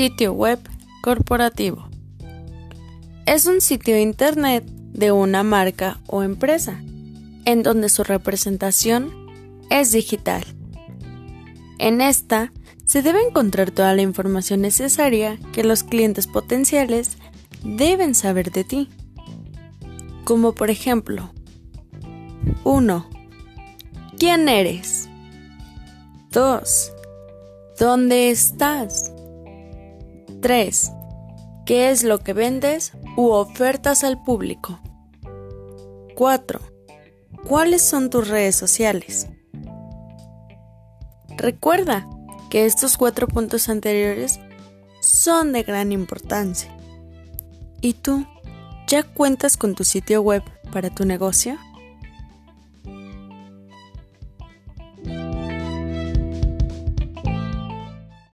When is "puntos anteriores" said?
43.28-44.40